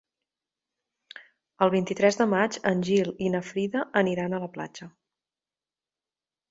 [1.65, 4.93] El vint-i-tres de maig en Gil i na Frida aniran a la platja.